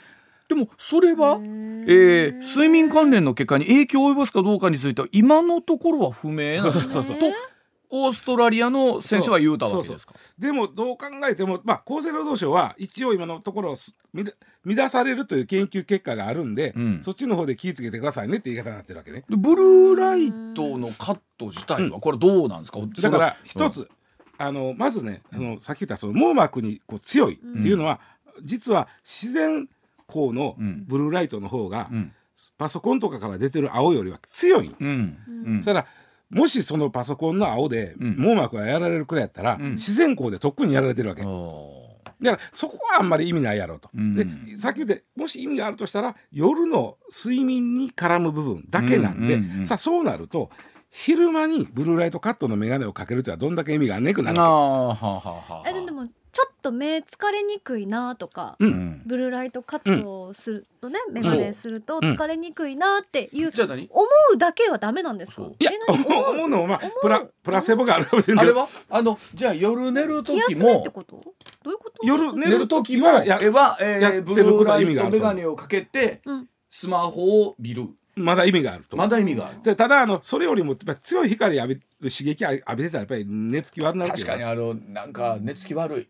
[0.49, 7.27] でもそれは、えー、睡眠関連の結果に影響を及ぼすかどうかについては今のところは不明なんですそうそうと
[7.91, 10.15] オーストラリアの先生は言うたわけですか？
[10.39, 13.75] でもどう考えても、まあ、厚生労働省は一応今のところ
[14.65, 19.25] 乱されるという研究結果があるんで、うん、そっちの方で気をつけてくださいねって言い方になってるわけね。
[19.29, 23.89] ブルーライトのカット自体はこれどうなんですか、うん、だから一つ、うん、
[24.39, 28.01] あのまずねあのさっき言ったその網膜にこう強いっていうのは、
[28.43, 29.69] 実は自然
[30.09, 31.91] 光のブルーライトの方が、
[32.57, 34.75] パソコンとかから出てる青よりは強い。
[34.79, 35.17] うん、
[35.59, 35.87] そしたら
[36.31, 41.23] もしそのパソコンの青で網膜がやられるくらいやったら、うん、自然光でとっくにやられてるわけ。
[41.23, 43.89] だからそこはあんまり意味ないやろうと。
[43.95, 50.51] うん、でさっき言ってもし意味があるとしたら夜の睡眠に絡む部分だけなんで、うんうんうん、さあそうなると
[50.91, 55.71] 昼間にブルーライトカットの眼鏡をかけるというのはどんだけ意味があんねくなるわけ。
[55.71, 65.43] えでもちょっと目疲れにくいなとか、うん、ブルーライトカットをするとね、うん、眼鏡すると疲れにくいなっていう、うん、思うだけはダメなんですか？
[65.59, 68.45] いや思うのは、まあ、プラプラセボがあるかもしれない。
[68.45, 68.69] あれは？
[68.89, 71.23] あのじゃあ夜寝る時もってこと？
[71.65, 72.07] どういうこと？
[72.07, 76.23] 夜寝る時はやは、えー、やってることは意味がある眼鏡をかけて、
[76.69, 78.97] スマホを見るまだ意味があると。
[78.97, 79.63] まだ意味がある。
[79.63, 86.09] でただあのそれよりもやっぱ強い光浴びる刺激浴びてたらやっぱり寝つき悪なる確かにあのなんか寝つき悪い。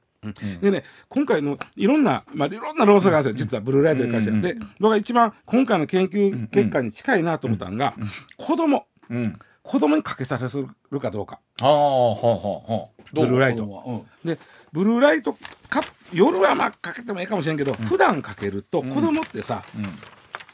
[0.60, 4.40] でね今回のいろんな、まあ、いろんな論争があるんですよ実はブルーライトに関しては。
[4.40, 7.94] で僕が一番今回の研究結果に近いなと思ったのが、
[8.36, 11.40] 子供、うん、子供にかけさせるかどうか。
[11.62, 14.04] あははブルーライト。
[14.24, 14.38] で
[14.72, 15.32] ブルーライト
[15.68, 15.80] か
[16.12, 19.84] 夜はまあかけてもいいかもしれんけど、うん、普段かけると子供ってさ、うん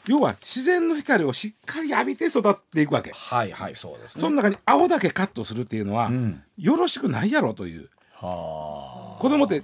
[0.07, 3.13] 要は自然の光をしっかり浴びて育っていくわけ。
[3.13, 7.89] はいはいそうです、ね、その中に青だけカットするっていうのは、うん、よろしくないやろという。
[8.13, 9.21] はあ。
[9.21, 9.63] 子供って、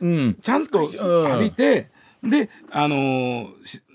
[0.00, 1.90] うん、ちゃんと浴びて、
[2.22, 3.48] うん、であのー、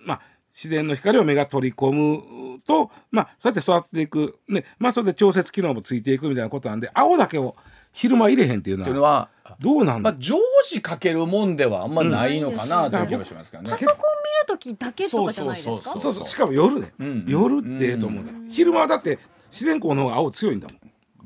[0.05, 7.55] まあ自然の光を目が取り込むとまあそうやって育っていくねまあそれで調節機能もついていくみたいなことなんで青だけを
[7.91, 9.29] 昼間入れへんっていうのは
[9.60, 13.69] どうなんだ、まあ、常時かけるもんではあんまないのかなという気がしますけどね。
[13.69, 14.05] パソコン見る
[14.47, 15.99] 時だけとかじゃないですか？
[15.99, 19.19] そうそうしかも夜ね、うん、夜ってええと思うね、うん、昼間はだって
[19.51, 20.75] 自然光の方が青強いんだも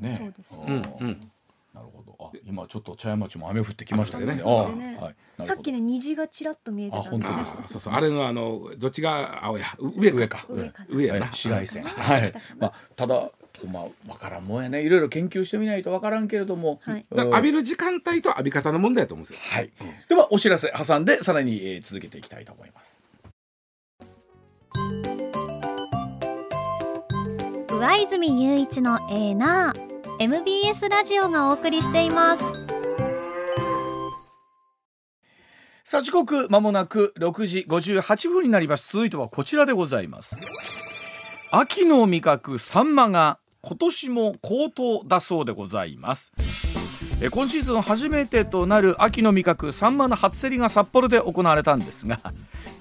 [0.00, 0.02] ん。
[0.02, 0.16] ね。
[0.18, 0.56] そうです。
[0.56, 1.30] うんうん。
[1.74, 2.16] なるほど。
[2.20, 4.26] あ、今ちょっと茶屋町も雨降ってきましたね。
[4.26, 5.44] ねはい。
[5.44, 7.34] さっきね虹がちらっと見えてたんで、ね。
[7.66, 9.64] そうそうあれのあのどっちが青や？
[9.78, 11.84] 上上か上上やな紫外線。
[11.84, 12.32] はい。
[12.58, 13.30] まあただ
[13.66, 14.82] まあ分からんもんやね。
[14.82, 19.56] いろいろ研究してみないと分からんけれども、はい、浴びる時間帯と浴び方の問題だと思うんですよ。
[19.56, 23.02] はい、うん、ではお知らせ挟んでさらに、えー、続けていきたいと思います。
[27.68, 32.44] 上泉雄一のエーナー MBS ラジオがお送りしています。
[35.84, 38.92] さあ時刻まもなく6時58分になります。
[38.92, 40.36] 続いてはこちらでございます。
[41.50, 46.32] 秋の味覚サンマが今年も高騰だそうでございます。
[47.30, 52.18] 今シーズン初めてとなる秋の味覚サンマの初競りが札幌で行われたんですが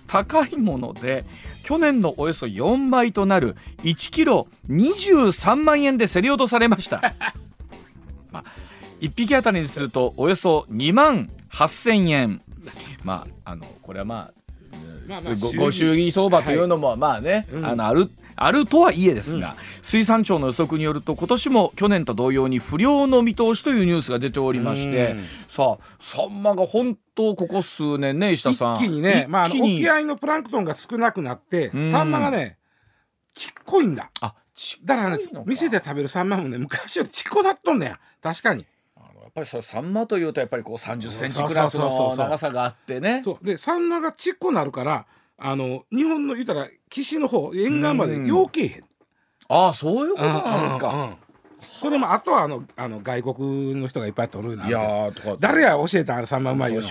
[0.08, 1.26] 高いもので
[1.63, 7.13] 去年のおよそ4倍となる1キロ23万円で競り落とされました、
[8.34, 8.44] まあ、
[9.00, 12.41] 1匹あたりにするとおよそ2万8000円。
[13.04, 14.40] まああのこれはまあ
[15.07, 17.45] まあまあ、ご祝儀相場というのもまあね、はい。
[17.51, 25.15] うん、あのあるあるとはいえですが、うん、水産庁の予測によると今年も去年と同様に不良の見通しというニュースが出ておりまして、
[25.49, 28.75] さあサンマが本当ここ数年ね石田さん。
[28.77, 29.01] 一気に。
[29.01, 32.57] ねまあ、沖合のプランクトンが少なくなって、サンマがね
[33.34, 34.10] ちっこいんだ。
[34.21, 34.34] あ
[34.86, 38.65] だからね店で食べるサンマもね昔よりちっこだっとんだよ確かに。
[39.32, 43.24] やっぱりそれサンマというとやっぱりこう30センチクラスの長さがあってね。
[43.41, 45.06] でサンマがちっこなるから
[45.38, 48.84] あの日本の言ったら岸の方沿岸までようけへん。
[49.48, 51.17] ああそういうことなんですか。
[51.62, 55.38] それもあとはあのあの外国の人がいっぱい取るないやとか。
[55.39, 56.82] 誰や教えたあれサンマうまいよ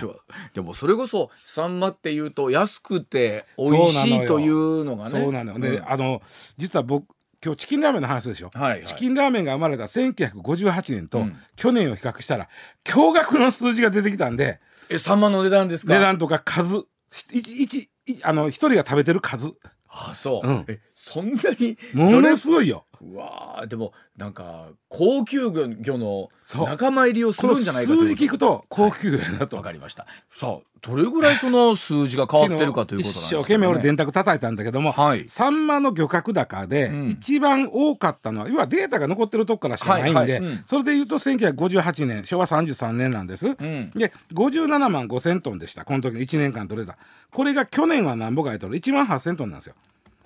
[0.55, 5.11] でもそれこそサンマっていうと安くて美味しいというのがね。
[5.11, 6.23] そうなのよ、であの
[6.57, 7.05] 実は僕
[7.43, 11.25] 今日チキンラーメンの話でしょ、はいはい、チキンラーメンが生まれた1958年と
[11.55, 12.49] 去年を比較したら
[12.83, 15.93] 驚愕の数字が出てきたんでえサンマの値段ですか？
[15.93, 16.83] 値段とか数
[17.31, 17.89] 一一
[18.23, 19.53] あの一人が食べてる数。
[19.89, 30.05] あそう、うん、えそんなにものすごいようわでもなんか高級魚の仲間入りをするんじゃないかと数字聞くと高級魚やなと、わ、かりました。
[30.29, 40.39] さあどれぐらいその数字が変わってるかということなんですか、ね、一生懸命俺電卓叩いたんだけども、はい、サンマの漁獲高で一番多かったのは、要はデータが残ってるとこからしかないんで、はいはい。
[40.39, 45.85] うん、それでいうと1958年昭和33年なんです、うん、で57万5千トンでした。
[45.85, 46.97] この時の1年間取れた。
[47.31, 49.75] これが去年は何ぼかやと1万8千トンなんですよ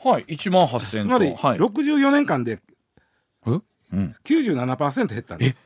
[0.03, 2.59] はい、1万8000つまり、はい、64年間で
[4.23, 5.61] 97%減ったんです。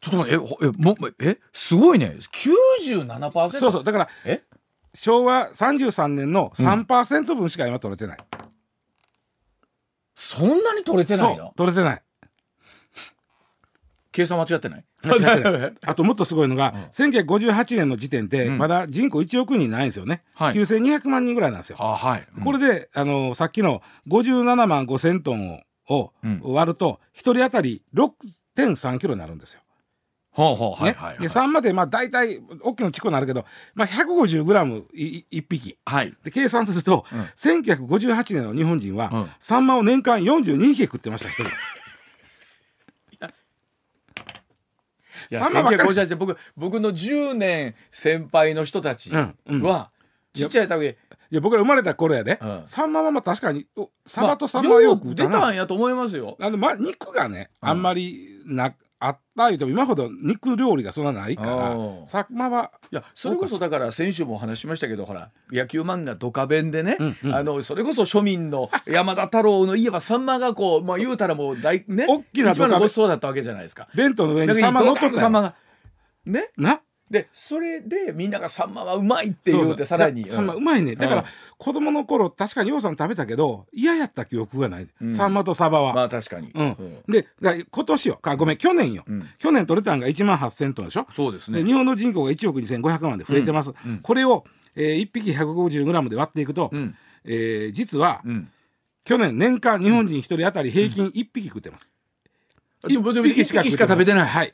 [0.00, 1.38] ちょっと待ってええもえ？
[1.52, 2.16] すごいね。
[2.18, 3.84] 97%そうそう。
[3.84, 4.42] だからえ？
[4.94, 8.44] 昭和33年の3%分しか今取れてない、うん、
[10.14, 11.52] そんなに取れてないの？
[11.56, 12.02] 取れてない
[14.14, 14.84] 計算 間違ってない？
[15.82, 21.76] あともっとすごいのが、うん、1958年の時点でまだ人口1億人ないんですよね、うん、9200万人ぐらいなんですよ。
[21.76, 26.12] はい、これであのさっきの57万5千トンをを
[26.54, 29.60] 割ると1人当たり6.3キロになるんですよ。
[30.30, 30.82] ほうほう。
[30.82, 34.84] はいはい、はい、でサンマでまあ大体大きなチコになるけど、まあ、150g
[35.30, 41.44] 1匹、はい、で計算すると、うん、1958年の日本人は、うん、サンマを年間42匹食ってました一人。
[41.44, 41.46] い
[43.20, 43.32] や
[45.30, 49.86] 1958年僕僕の10年先輩の人たちは、うんうん、
[50.32, 50.96] ちっちゃい時。
[51.30, 53.66] いや僕ら生まれた頃やで、うん、サンマはまあ確かに
[54.06, 56.36] サバとサンマはよく出たんやと思いますよ。
[56.38, 58.74] あの、ま、肉がねあんまりな、
[59.06, 73.88] あった言うても今ほど肉料理がそんなないからサンマはいやそれこそだから先週もお話しましたけどほら野球漫画「ドカベン」でね、うんうん、あのそれこそ庶民の山田太郎の家はサンマがこう、まあ、言うたらもう大ね大きな一番のごちそうだったわけじゃないですか。
[73.94, 75.54] 弁当の上にサンマ乗っとった
[76.24, 76.50] ね？
[76.56, 76.80] な？
[77.14, 80.24] でそれでみんながサンマはうまいって言うてさらに。
[80.24, 80.96] サンマうまいね。
[80.96, 81.24] だから、
[81.58, 85.94] 子供の頃確かにようさん食べたけど嫌やった記憶がない、うん、サンマとサバは。
[85.94, 86.76] まあ確かに、うん。
[87.08, 87.28] で
[87.70, 88.16] 今年よ。
[88.16, 89.04] かごめん去年よ、
[89.38, 91.06] 去年取れたんが1万8000トンでしょ？
[91.08, 91.62] そうですね。
[91.62, 93.72] 日本の人口が1億2500万で増えてます、
[94.02, 98.22] これを、えー、1匹 150g で割っていくと、うん、えー、実は、
[99.04, 101.92] 去年年間日本人1人当たり平均1匹食ってます、
[102.82, 104.26] うん、1匹しか食べてない。
[104.26, 104.52] はい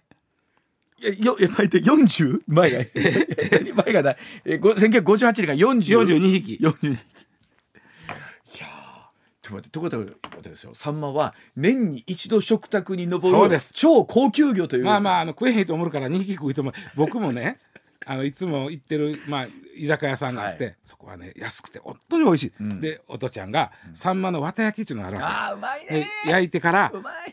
[1.00, 2.42] よやっぱり四十？
[2.46, 2.78] 前が
[3.84, 4.16] 前がない。
[4.44, 5.92] え千九百五十八年が四十？
[5.94, 6.58] 四十二匹。
[6.60, 7.00] 四十二匹。
[8.56, 8.66] いや
[9.42, 10.74] ちょっと待ってところでですよ。
[10.74, 14.84] サンマは年に一度食卓に上る超高級魚という。
[14.84, 17.58] まあまああの食えへんと思うから二匹食うと思う僕もね
[18.06, 25.26] あのいつも行ってる、まあ、居酒屋さんがあって、はい、そこはね安くて本当に美味しい、うん、でおとちゃんが、うん、サンマの綿焼きっていうのがあるわけ。
[25.28, 26.92] あうまいね焼いてから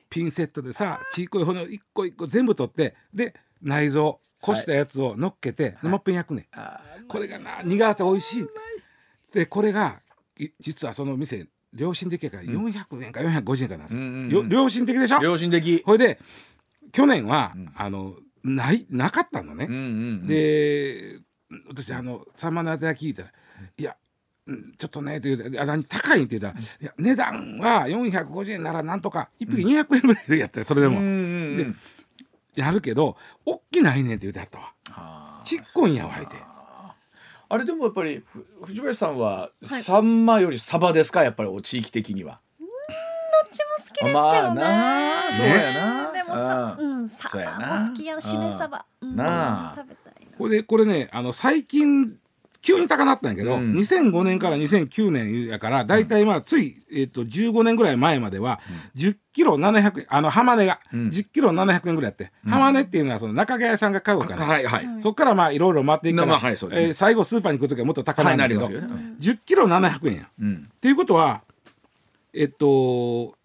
[0.10, 8.48] ピンセットでさちいこい骨を一個一個全部取ってで内臓こしたやつをのっけて、はい、もっぺん焼くね、はい、これがな苦手美味しい。
[9.34, 10.02] でこれが
[10.60, 15.22] 実はその店良心的やから400円か450円かなんですよ、うんうん、良心的でしょ？
[15.22, 15.84] 良心的。
[15.86, 16.20] ほいで
[16.91, 19.86] 去年は、うん、あのないなかったのね、うんうんう
[20.24, 21.20] ん、で
[21.67, 23.30] 私あのさんまのあて聞いたら
[23.78, 23.98] 「いや
[24.78, 31.00] ちょっとね」って言うて「あ何高い?」って言ったら「いや値段は450円ならなんとか1匹200円ぐらいやったよそれでも。
[31.00, 31.15] うんうんう
[31.54, 31.58] ん。
[31.58, 31.65] で
[32.58, 33.15] やるけど
[33.46, 35.41] 大きないねんって言うてはったわ。
[35.43, 36.36] ちっこいんやわいて。
[37.50, 38.24] あれでもやっぱり
[38.63, 41.24] 藤林さんはサンマよりサバですか？
[41.24, 42.41] やっぱり地域的には。
[42.60, 42.70] どっ
[43.52, 44.13] ちも好きですけどね。
[44.13, 49.76] まあなそうやな、でもさ、うん、サバも好きやしめサバ、なあ。
[49.78, 50.38] 食べたいな。
[50.38, 52.17] これこれねあの最近
[52.62, 58.60] 急に高なったんやけど、うん、2005年から2009年やから大体まあつい、えー、と15年ぐらい前までは
[58.96, 68.80] 10キロ700円あの浜値が10キロ700円ぐらいやって、うん、浜値っていうのはその中川屋さんが買うから、はいはい、そこからまあいろいろ回っていくから、まあはいね、えー、最後スーパーに行く時はもっと高くなるけど、はいね、
[69.20, 70.30] 10キロ700円や。
[70.39, 71.43] うん、っていうことは
[72.34, 73.37] えっと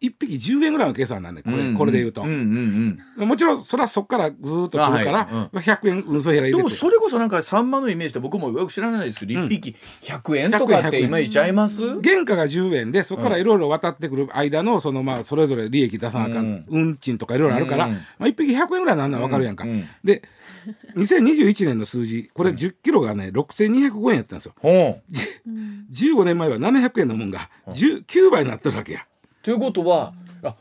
[0.00, 5.34] 1匹10円ぐらいの計算なんでこれうんうん、これで言うと、うんうんうん、もちろんそれはそこからずっとくるから、はい。
[5.34, 12.00] うん、100円運送減ら入れてでもそれこそなんかサンマのイメージって僕もよく知らないですけど、うん、1匹100円とかってイメージちゃいます？
[12.02, 17.92] 原価が10円でそこからいろいろ渡ってくる間のそのまあそれぞれ利益出さなあかん、うん、運賃とかいろいろあるから、うん。
[17.92, 19.70] まあ、1匹100円ぐらいなんのは分かるやんか、うん。
[19.70, 20.22] うん、で
[20.96, 24.68] 2021年の数字これ10キロがね6205円やったんですよ、う。
[24.68, 29.06] ん、15年前は700円のもんが9倍になってるわけや。
[29.42, 30.54] ということは、あ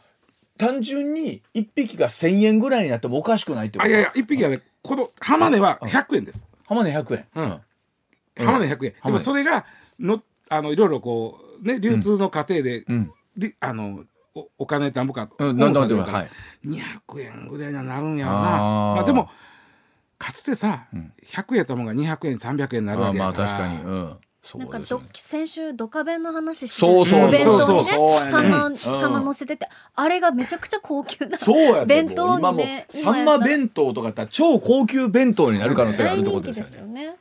[0.58, 3.86] 単純に1匹が1,000円ぐらいになってもおかしくないってこと？
[3.86, 6.48] あいやいや1匹はねこの浜値は100円です。
[6.66, 7.26] 浜値100円。
[7.36, 7.62] うん。
[8.46, 8.94] 浜値100円。
[9.06, 9.66] でもそれが
[10.00, 13.12] のあのいろいろこうね流通の過程で、うん、
[13.60, 14.04] あの
[14.36, 16.30] おお金なんぼか、うん、なんだかはい、
[16.66, 18.40] 200円ぐらいにはなるんやろな。
[18.40, 19.30] まあでも
[20.18, 23.46] かつてさ、うん、100円やったもんが200円300円になるわけやから。
[23.46, 23.82] まあ確かに。
[23.84, 24.18] うん
[24.58, 27.62] なんかど先週ドカベンの話してそうそうそう。
[27.64, 27.84] そう
[28.30, 31.38] サンマサンマ乗せててあれがめちゃくちゃ高級な
[31.86, 36.86] 弁当にねサンマ弁当とかって超高級弁当になる可能性があるってことですよ。
[36.86, 37.16] ね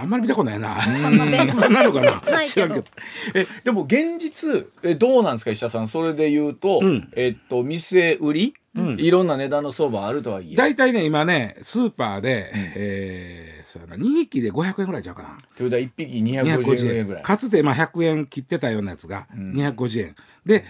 [0.00, 0.80] あんまり見たことないな。
[0.80, 2.22] サンマ弁当なのかな？
[3.34, 5.88] えでも現実えどうなんですか石田さん？
[5.88, 6.80] それで言うと、
[7.16, 8.54] えっと店売り？
[8.98, 10.54] いろんな値段の相場あるとはいえ。
[10.56, 13.96] 大体ね今ねスーパーで、えそうやな。
[13.96, 15.38] 2匹で500円ぐらいちゃうかな。
[15.56, 17.22] ということは1匹250円ぐらい。
[17.22, 20.14] かつてまあ100円切ってたようなやつが250円、うん、
[20.44, 20.64] で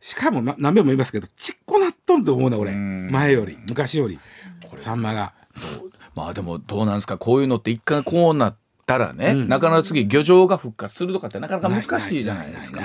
[0.00, 4.20] しかも何べも言いますけどちっこなっとんと思うな俺前より昔より。
[4.76, 5.34] サンマが。
[6.14, 7.18] まあでもどうなんですか？
[7.18, 12.80] こういうのって一回こうなったらね、うん、なかなか次漁場が復活するとかってなかなか難しいじゃないですか。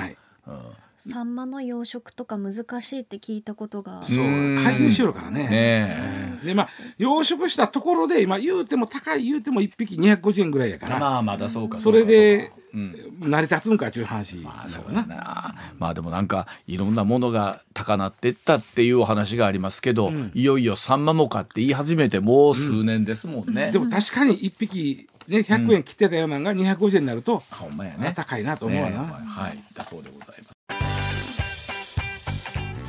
[1.00, 4.02] サンマの養殖とか難しいって聞いたことが。
[4.02, 4.24] そう
[4.62, 5.48] 介入しよるからね。
[5.48, 10.98] ねでまあ養殖したところで今言うても高い言うても1匹250円ぐらいやから。
[10.98, 11.78] まあまだそうか。
[11.78, 14.36] それで、うん、成り立つんかっていう話。
[14.36, 15.54] まあそうだな。
[15.78, 28.12] まあでもなんかいろんなものが高鳴ってったっていうお話がありますけど、うん、いよいよサンマもかって言い始めてもう数年ですもんね、うん、でも確かに一匹ね100円切ってたようなのが250円になると、うん、ほんまやね。
[28.14, 29.58] 高いなと思うわな、ね、はい。
[29.74, 30.59] だそうでございます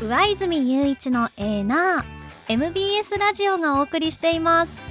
[0.02, 4.82] 上泉雄一のエーナー MBS ラジオがお送りしています。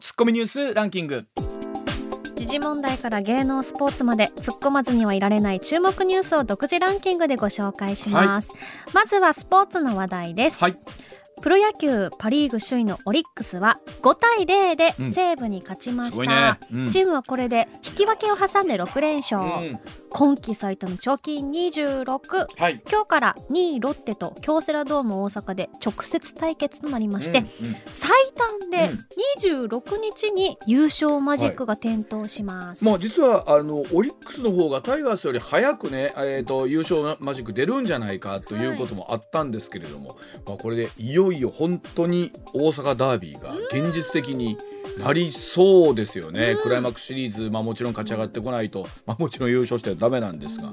[0.00, 1.26] ツッコミニュースランキング。
[2.34, 8.60] 時事問題から芸能スポーツまで突っ込まずにはいられない注目ニュースを独自ランキングでご紹介します、はい、
[8.92, 10.74] まずはスポーツの話題です、はい。
[11.42, 16.84] プロ野球パ・リーグ首位のオリックスは5対0で西武に勝ちました、うんね。
[16.84, 19.44] うん、チームはこれで引き分けを挟んで6連勝、う
[19.74, 19.80] ん、
[20.12, 28.90] 今季最多の貯金26、はい、今日から2位ロッテと京セラドーム大阪で直接対決となりまして、うんうん、最短で
[29.40, 44.69] 26日に優勝マジックが点灯します、はい、まあ、実はあのオリックスの方がタイガースより早くね、えーと、優勝マジック出るんじゃないかということもあったんですけれども、はい、まあ、これでいよいよ本当に大阪ダービーが現実的に、うん
[45.04, 50.70] なりそうですよね、うん、クライマックスシリーズ、まあ、もちろん勝ち上がってこないと、まあ、もちろん優勝してはだめなんですが、い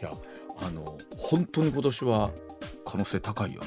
[0.00, 0.12] や
[0.60, 2.30] あの本当に今年は
[2.84, 3.66] 可能性高いよな。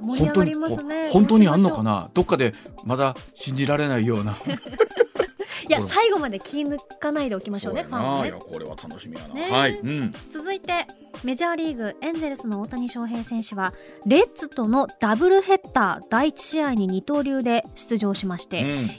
[0.00, 1.08] 盛り上がりますね。
[1.10, 2.10] 本当にあんのかな？
[2.14, 2.52] どっかで
[2.84, 4.36] まだ信じられないような
[5.68, 8.32] いや最後まで気抜かないでおきましょうねファンはね。
[8.32, 10.86] これは楽しみやな、ね、はい、うん、続いて
[11.24, 13.72] メジャーリーグエンゼルスの大谷翔平選手は
[14.06, 18.90] レッズとのダブルヘッダー第1試合に二刀流で出場しまして、うん、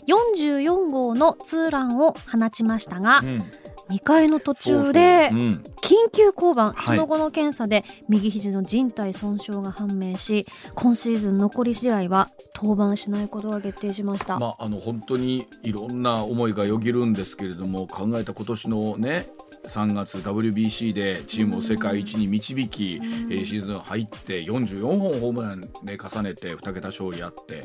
[0.55, 3.43] 44号のツーランを放ちましたが、うん
[3.89, 19.27] 2回の途中で緊急降板、その後の検査で右肘の靭帯損傷が判明し今シーズン残り試合は登板しないことが決定しました、まあ、あの本当にいろんな思いがよぎるんですけれども考えた今年のね
[19.67, 27.61] 3月 WBC でチームを世界一に導き、うん、シーズン入って44本ホームラン、ね、重ねて2桁勝利あって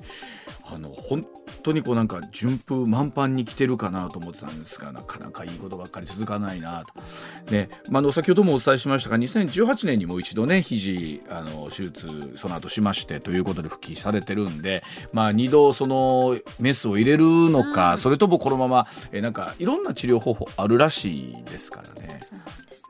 [0.65, 1.27] あの本
[1.63, 14.83] 当にこうなんか順風満帆に来てるかなと思ってたんですがなかなかいいことばっかり続かないなと、ねまあ、の先ほどもお伝えしましたが2018年にも一度ね肘あの手術その後しましてということで復帰されてるんで、
[15.13, 22.21] まあ、2度そのメスを入れるのか、うん、それともこのままえなんかいろんな治療方法あるらしいですからね。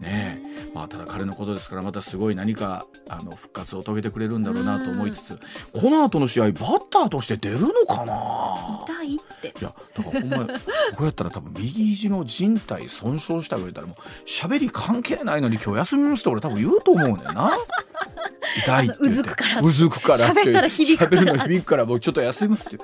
[0.01, 0.43] ね。
[0.75, 5.39] まあ、ただ彼のことですからまたすごい何かあの復活を遂げてくれるんだろうなと思いつつ
[5.73, 8.85] この後の試合バッターとして出るのかな？
[8.87, 9.49] 痛いって。
[9.49, 10.55] いやだからほんまこ
[11.01, 17.59] うやったら多分右肘の靭帯損傷したぐらいたらもう喋り関係ないのに今日休みますって俺多分言うと思うんだよな。
[18.57, 18.97] 痛いって。
[18.99, 21.23] うずくからうずくから喋ったら響くから。
[21.23, 22.79] 喋るの響くからもうちょっと休みますって。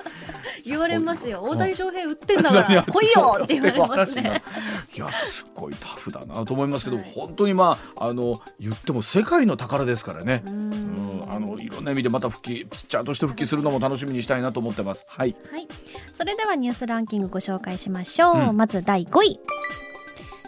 [0.65, 1.41] 言われますよ。
[1.43, 4.41] 大谷翔平売ってんだから来いよって言われますね。
[4.95, 10.43] いやすごいタフだなと思いますけど、はい、本当にまああの言っても世界の宝ですからね。
[10.45, 11.25] うん。
[11.27, 15.05] あのいろんな意味でまた復帰ピッチャーとして復帰するのも楽しみにしたいなと思ってます。
[15.07, 15.67] はい、はい、
[16.13, 19.39] それではニュースランキングご紹介しましょう、うん、まず第5位。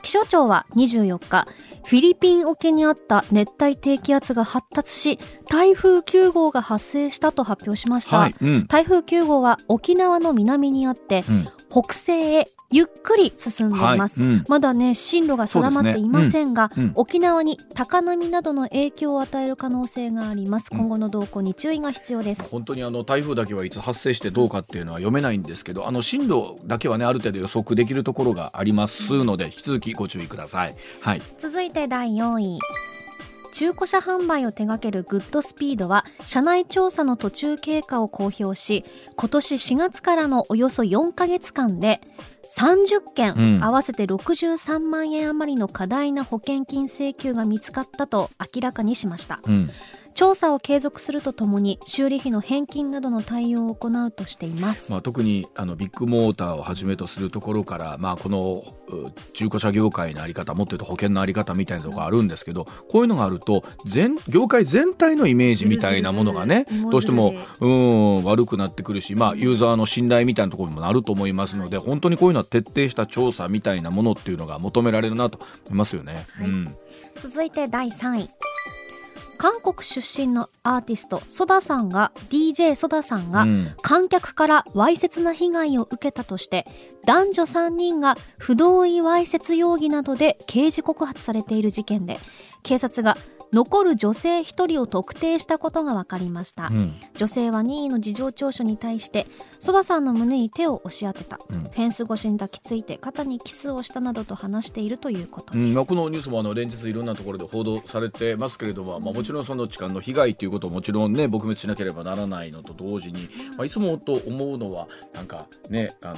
[0.04, 1.48] 気象庁は24日
[1.88, 5.20] フィリピン沖にあった熱帯低気圧が発達し
[5.50, 16.74] 台風9号が発生したと発表しました、はいうん、台風9号は沖縄の南にあって、うん、北西へゆっくり進んでいます、はいうん、まだね進路が定まっていませんが、ね。
[16.78, 20.70] うん、沖縄に高波などの影響を与える可能性があります。
[20.70, 32.60] 今後の動向に注意が必要です、本当にあの台風だけはいつ発生してどうかっていうのは読めないんですけどあの進路だけはねある程度予測できるところがありますので引き続きご注意ください、はい、続いて第4位
[33.58, 38.86] 中古車販売を手掛けるグッドスピードは社内調査の途中経過を公表し
[39.16, 42.00] 今年4月からのおよそ4ヶ月間で
[42.56, 49.68] 30件、うん、合わせて63万円余りの過大な保険金請求が見つかったと明らかにしました、うん、
[50.18, 58.64] 調査を継続するとともに修理費の返金などの対応を行うとしています、まあ、特にあのビッグモーターをはじめとするところから、まあ、この
[59.34, 76.26] 中古車業界の在り方もっと言うと保険の在り方みたいなところあるんですけど、こういうのがあると全業界全体のイメージみたいなものがねどうしてもうん悪くなってくるし、まあ、ユーザーの信頼みたいなところにもなると思いますので本当にこういうのは徹底した調査みたいなものっていうのが求められるなと思いますよね。
[76.40, 76.76] はい、うん、
[77.18, 78.30] 続いて第3位
[79.38, 83.46] 韓国出身のアーティストソダさんが DJ ソダさんが
[83.82, 86.66] 観客からわいせつな被害を受けたとして
[87.06, 92.20] 男女3人が不同意わいせつ容疑などで刑事告発されている事件で
[92.64, 93.16] 警察が
[93.54, 99.26] 残る女性1人を特定したことが分かりました、うん、女性は任意の事情聴取に対して
[99.60, 116.16] 曽田さんの胸に手を押し当てた、うん、フェンス越しに抱きついて肩にキスをしたなどと話しているということです、うん、このニュースもあの連日いろんなところで報道されてますけれども、まあ、もちろんその痴漢の被害ということももちろんね撲滅しなければならないのと同時に、まあ、いつもと思うのはなんかねあの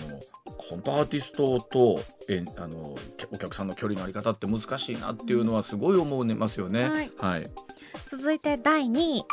[0.57, 2.95] 本当アーティストとえあの
[3.32, 6.89] お客さんの距離のあり方って難しいなっていうのはすごい思いますよね。
[6.89, 7.43] はい、はい、
[8.05, 9.26] 続いて第2位。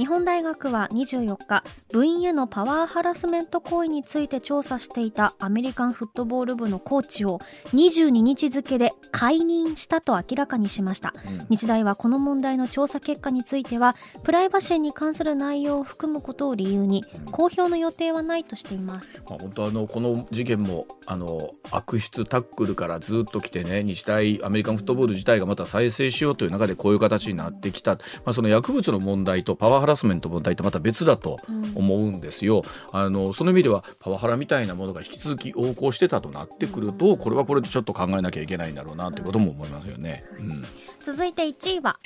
[0.00, 7.38] 日本大学は24日部員へのパワーハラスメント行為について調査していたアメリカンフットボール部のコーチを
[7.74, 31.38] 22日付で解任したと明らかにしました、うん、日大はこの問題の調査結果についてはプライバシーに関する内容を含むことを理由に、公表の予定はないとしています、まあ、本当あのこの事件もあの悪質タックルからずっと来てね日大アメリカンフットボール自体がまた再生しようという中でこういう形になってきた、まあ、その薬物の問題とパワーハラスメント問題とまた別だと
[31.74, 32.62] 思うんですよ。
[32.92, 40.24] うん、あのその意味ではパワハラみたいなものが引き続き横行してたとなってくると、これはこれでちょっと考えなきゃいけないんだろうなということも思いますよね。
[40.38, 40.64] うん、
[41.02, 41.98] 続いて1位は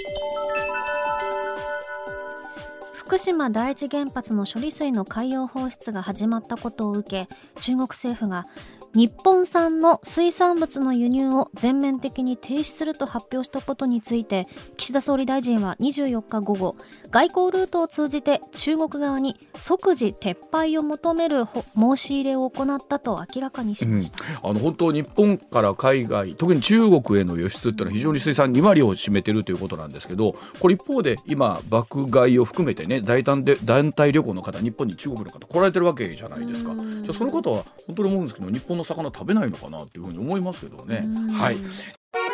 [2.93, 7.29] 福島第一原発の処理水の海洋放出が始まったことを受け
[7.61, 8.47] 中国政府が
[8.95, 16.77] 日本産の水産物の輸入を全面的に停止すると発表したことについて岸田総理大臣は24日午後
[17.11, 21.45] 外交ルートを通じて中国側に即時撤廃を求める
[21.77, 36.73] 申し入れを行ったと明らかにしました、うん、あの本当日本から海外特に中国への輸出っていうのは非常に水産2割を占めてるということなんですけどこれ一方で今爆買いを含めてね大胆で団体旅行の方日本に中国の方来られてるわけじゃないですか。
[37.03, 41.03] じゃその方は本当に思うんですけど日本の魚食べないのかなっていうふうに思いますけどね。
[41.33, 41.57] はい。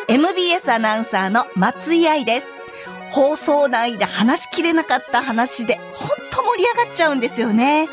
[0.09, 2.46] MBS アナウンサーの松井愛です。
[3.12, 7.88] 放送内で話しきれなかった話で、ほんと盛り上がっちゃうんですよね。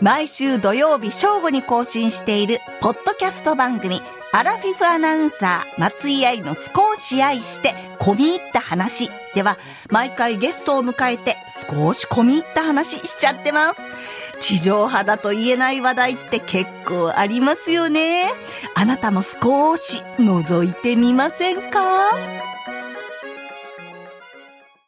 [0.00, 4.00] 毎週土曜日正午に更新している、ポッドキャスト番組、
[4.30, 9.56] アラフィフアナウンサー、松井愛の少し愛して、込み入った話では、
[9.90, 11.34] 毎回ゲストを迎えて、
[11.70, 13.80] 少し込み入った話しちゃってます。
[14.38, 18.26] 地上波だと言えない話題って結構ありますよね。
[18.74, 22.10] あなたも少し覗いてみませんか？